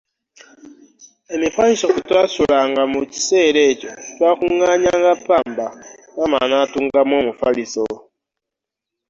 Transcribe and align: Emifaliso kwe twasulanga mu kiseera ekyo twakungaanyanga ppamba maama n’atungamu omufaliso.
Emifaliso 1.33 1.85
kwe 1.93 2.01
twasulanga 2.07 2.81
mu 2.93 3.01
kiseera 3.11 3.61
ekyo 3.71 3.91
twakungaanyanga 4.15 5.11
ppamba 5.19 5.67
maama 6.17 6.37
n’atungamu 6.49 7.13
omufaliso. 7.21 7.85